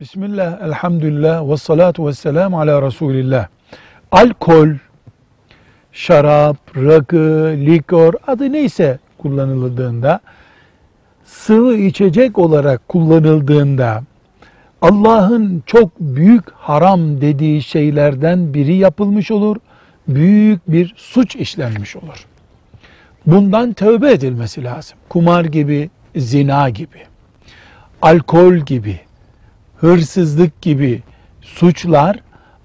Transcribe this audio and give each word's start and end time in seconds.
Bismillah, 0.00 0.62
elhamdülillah, 0.62 1.50
ve 1.50 1.56
salatu 1.56 2.06
ve 2.06 2.12
selamu 2.12 2.60
ala 2.60 2.82
Resulillah. 2.82 3.48
Alkol, 4.12 4.68
şarap, 5.92 6.56
rakı, 6.76 7.54
likor 7.56 8.14
adı 8.26 8.52
neyse 8.52 8.98
kullanıldığında, 9.18 10.20
sıvı 11.24 11.76
içecek 11.76 12.38
olarak 12.38 12.88
kullanıldığında, 12.88 14.02
Allah'ın 14.82 15.62
çok 15.66 16.00
büyük 16.00 16.50
haram 16.50 17.20
dediği 17.20 17.62
şeylerden 17.62 18.54
biri 18.54 18.74
yapılmış 18.74 19.30
olur, 19.30 19.56
büyük 20.08 20.72
bir 20.72 20.94
suç 20.96 21.36
işlenmiş 21.36 21.96
olur. 21.96 22.26
Bundan 23.26 23.72
tövbe 23.72 24.12
edilmesi 24.12 24.64
lazım. 24.64 24.98
Kumar 25.08 25.44
gibi, 25.44 25.90
zina 26.16 26.70
gibi, 26.70 26.98
alkol 28.02 28.54
gibi, 28.54 29.05
hırsızlık 29.80 30.62
gibi 30.62 31.02
suçlar 31.40 32.16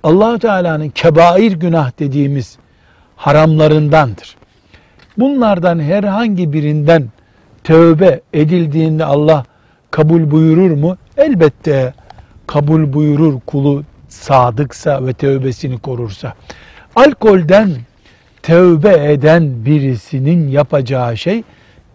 Allahu 0.04 0.40
Teala'nın 0.40 0.90
kebair 0.90 1.52
günah 1.52 2.00
dediğimiz 2.00 2.58
haramlarındandır. 3.16 4.36
Bunlardan 5.18 5.80
herhangi 5.80 6.54
birinden 6.54 7.10
tövbe 7.64 8.22
edildiğinde 8.34 9.06
Allah 9.06 9.46
kabul 9.92 10.32
buyurur 10.32 10.72
mu? 10.72 10.98
Elbette 11.18 11.94
kabul 12.48 12.94
buyurur 12.94 13.40
kulu 13.40 13.84
sadıksa 14.08 15.06
ve 15.06 15.14
tövbesini 15.14 15.80
korursa. 15.80 16.34
Alkolden 16.96 17.72
tövbe 18.44 19.12
eden 19.14 19.66
birisinin 19.66 20.48
yapacağı 20.48 21.18
şey 21.18 21.44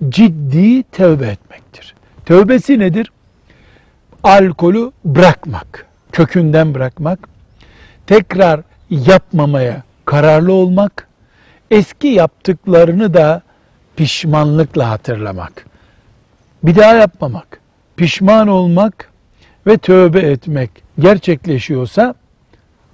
ciddi 0.09 0.83
tövbe 0.83 1.27
etmektir. 1.27 1.95
Tövbesi 2.27 2.79
nedir? 2.79 3.11
Alkolü 4.27 4.91
bırakmak, 5.05 5.87
kökünden 6.13 6.75
bırakmak, 6.75 7.29
tekrar 8.07 8.61
yapmamaya 8.91 9.83
kararlı 10.05 10.53
olmak, 10.53 11.09
eski 11.71 12.09
yaptıklarını 12.09 13.15
da 13.15 13.43
pişmanlıkla 13.97 14.91
hatırlamak, 14.91 15.67
bir 16.63 16.77
daha 16.77 16.95
yapmamak, 16.95 17.61
pişman 17.97 18.49
olmak 18.49 19.11
ve 19.67 19.79
tövbe 19.79 20.21
etmek 20.21 20.71
gerçekleşiyorsa 20.99 22.15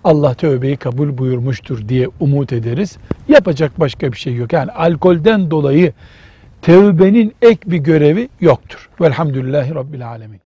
Allah 0.05 0.35
tövbeyi 0.35 0.77
kabul 0.77 1.19
buyurmuştur 1.19 1.89
diye 1.89 2.09
umut 2.21 2.53
ederiz. 2.53 2.97
Yapacak 3.29 3.81
başka 3.81 4.13
bir 4.13 4.17
şey 4.17 4.35
yok. 4.35 4.53
Yani 4.53 4.71
alkolden 4.71 5.51
dolayı 5.51 5.93
tövbenin 6.63 7.35
ek 7.43 7.59
bir 7.67 7.79
görevi 7.79 8.29
yoktur. 8.41 8.89
Velhamdülillahi 9.01 9.75
Rabbil 9.75 10.09
Alemin. 10.09 10.41